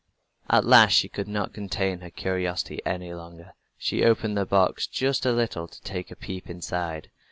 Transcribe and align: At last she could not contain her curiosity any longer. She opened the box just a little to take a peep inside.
At 0.49 0.65
last 0.65 0.93
she 0.93 1.07
could 1.07 1.27
not 1.27 1.53
contain 1.53 1.99
her 1.99 2.09
curiosity 2.09 2.81
any 2.87 3.13
longer. 3.13 3.53
She 3.77 4.03
opened 4.03 4.35
the 4.35 4.47
box 4.47 4.87
just 4.87 5.27
a 5.27 5.31
little 5.31 5.67
to 5.67 5.79
take 5.83 6.09
a 6.09 6.15
peep 6.15 6.49
inside. 6.49 7.11